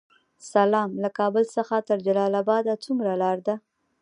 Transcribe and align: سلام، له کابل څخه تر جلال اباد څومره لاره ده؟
سلام، 0.51 0.89
له 1.03 1.09
کابل 1.19 1.43
څخه 1.55 1.75
تر 1.87 1.97
جلال 2.05 2.33
اباد 2.41 2.65
څومره 2.85 3.13
لاره 3.21 3.41
ده؟ 3.47 3.55